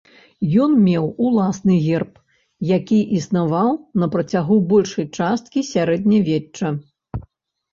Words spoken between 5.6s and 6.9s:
сярэднявечча.